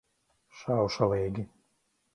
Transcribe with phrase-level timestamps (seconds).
[0.61, 1.49] Šaušalīgi.